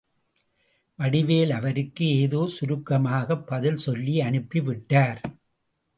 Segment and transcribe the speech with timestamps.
[0.99, 5.21] வடிவேல் அவருக்கு ஏதோ சுருக்கமாகப் பதில் சொல்லி அனுப்பிவிட்டார்.